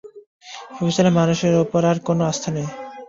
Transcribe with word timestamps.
ভেবেছিলাম 0.75 1.13
মানুষের 1.19 1.53
উপর 1.55 1.69
তোমার 1.73 1.91
আর 1.91 2.07
কোনো 2.07 2.21
আস্থা 2.31 2.49
নেই। 2.55 2.67